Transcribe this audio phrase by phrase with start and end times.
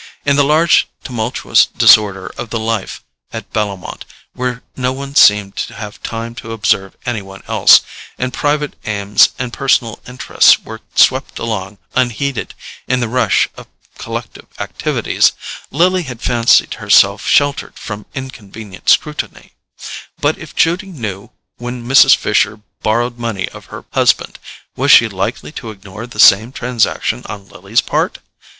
[0.25, 5.75] In the large tumultuous disorder of the life at Bellomont, where no one seemed to
[5.75, 7.81] have time to observe any one else,
[8.17, 12.55] and private aims and personal interests were swept along unheeded
[12.87, 13.67] in the rush of
[13.99, 15.33] collective activities,
[15.69, 19.51] Lily had fancied herself sheltered from inconvenient scrutiny;
[20.19, 22.15] but if Judy knew when Mrs.
[22.15, 24.39] Fisher borrowed money of her husband,
[24.75, 28.17] was she likely to ignore the same transaction on Lily's part?